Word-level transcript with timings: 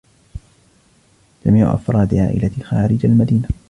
جميع 1.45 1.73
أفراد 1.73 2.15
عائلتي 2.15 2.63
خارج 2.63 3.05
المدينة. 3.05 3.47